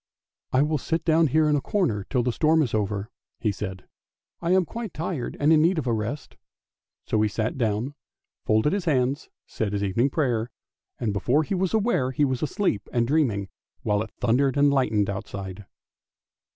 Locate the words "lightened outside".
14.73-15.67